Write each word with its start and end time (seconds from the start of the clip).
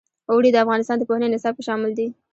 اوړي 0.29 0.49
د 0.51 0.57
افغانستان 0.63 0.97
د 0.99 1.03
پوهنې 1.09 1.27
نصاب 1.33 1.53
کې 1.57 1.63
شامل 1.69 1.91
دي. 1.99 2.07